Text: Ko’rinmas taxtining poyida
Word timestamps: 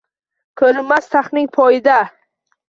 Ko’rinmas 0.61 1.11
taxtining 1.17 1.51
poyida 1.59 1.99